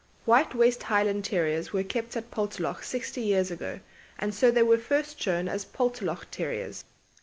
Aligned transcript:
White 0.25 0.55
West 0.55 0.81
Highland 0.81 1.25
Terriers 1.25 1.73
were 1.73 1.83
kept 1.83 2.17
at 2.17 2.31
Poltalloch 2.31 2.83
sixty 2.83 3.21
years 3.21 3.51
ago, 3.51 3.81
and 4.17 4.33
so 4.33 4.49
they 4.49 4.63
were 4.63 4.79
first 4.79 5.21
shown 5.21 5.47
as 5.47 5.63
Poltalloch 5.63 6.25
Terriers. 6.31 6.83